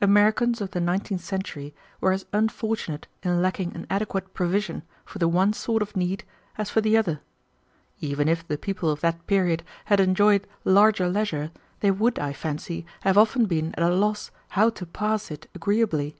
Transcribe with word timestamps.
Americans 0.00 0.60
of 0.60 0.70
the 0.70 0.78
nineteenth 0.78 1.20
century 1.24 1.74
were 2.00 2.12
as 2.12 2.26
unfortunate 2.32 3.08
in 3.24 3.42
lacking 3.42 3.74
an 3.74 3.88
adequate 3.90 4.32
provision 4.32 4.84
for 5.04 5.18
the 5.18 5.26
one 5.26 5.52
sort 5.52 5.82
of 5.82 5.96
need 5.96 6.22
as 6.56 6.70
for 6.70 6.80
the 6.80 6.96
other. 6.96 7.20
Even 7.98 8.28
if 8.28 8.46
the 8.46 8.56
people 8.56 8.88
of 8.88 9.00
that 9.00 9.26
period 9.26 9.64
had 9.86 9.98
enjoyed 9.98 10.46
larger 10.64 11.08
leisure, 11.08 11.50
they 11.80 11.90
would, 11.90 12.20
I 12.20 12.32
fancy, 12.32 12.86
have 13.00 13.18
often 13.18 13.46
been 13.46 13.74
at 13.74 13.82
a 13.82 13.92
loss 13.92 14.30
how 14.50 14.70
to 14.70 14.86
pass 14.86 15.28
it 15.32 15.50
agreeably. 15.56 16.14